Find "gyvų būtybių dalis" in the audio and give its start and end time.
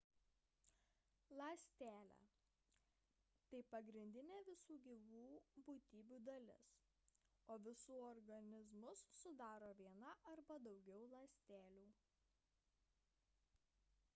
4.85-6.71